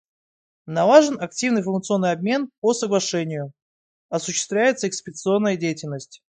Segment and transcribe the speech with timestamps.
[0.65, 3.51] Налажен активный информационный обмен по соглашению,
[4.09, 6.23] осуществляется инспекционная деятельность.